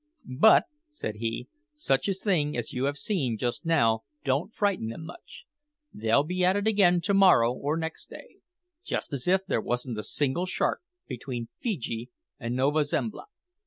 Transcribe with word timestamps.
"But," 0.39 0.63
said 0.89 1.17
he, 1.17 1.47
"such 1.75 2.07
a 2.09 2.15
thing 2.15 2.57
as 2.57 2.73
you 2.73 2.85
have 2.85 2.97
seen 2.97 3.37
just 3.37 3.67
now 3.67 4.01
don't 4.23 4.51
frighten 4.51 4.87
them 4.87 5.05
much. 5.05 5.45
They'll 5.93 6.23
be 6.23 6.43
at 6.43 6.55
it 6.55 6.65
again 6.65 7.01
to 7.01 7.13
morrow 7.13 7.53
or 7.53 7.77
next 7.77 8.09
day, 8.09 8.37
just 8.83 9.13
as 9.13 9.27
if 9.27 9.45
there 9.45 9.61
wasn't 9.61 9.99
a 9.99 10.03
single 10.03 10.47
shark 10.47 10.81
between 11.07 11.49
Feejee 11.59 12.09
and 12.39 12.55
Nova 12.55 12.83
Zembla." 12.83 13.25